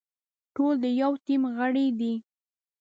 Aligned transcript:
ټول 0.55 0.73
د 0.83 0.85
يوه 1.01 1.17
ټيم 1.25 1.43
غړي 1.57 1.87
دي. 1.99 2.13